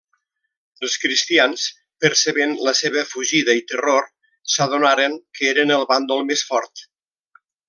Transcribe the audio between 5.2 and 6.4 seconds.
que eren el bàndol